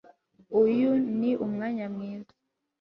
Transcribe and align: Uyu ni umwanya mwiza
Uyu 0.61 0.89
ni 1.17 1.31
umwanya 1.45 1.85
mwiza 1.93 2.33